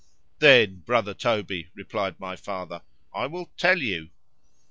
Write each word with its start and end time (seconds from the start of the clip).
Then, 0.39 0.79
brother 0.79 1.13
Toby, 1.13 1.69
replied 1.75 2.19
my 2.19 2.35
father, 2.35 2.81
I 3.13 3.27
will 3.27 3.51
tell 3.55 3.77
you. 3.77 4.09